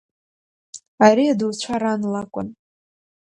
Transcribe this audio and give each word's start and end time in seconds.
Ари 1.05 1.25
адауцәа 1.31 1.75
ран 1.81 2.01
лакәын. 2.13 2.49